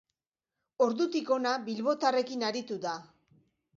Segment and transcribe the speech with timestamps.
[0.85, 2.95] Ordutik hona, bilbotarrekin aritu da.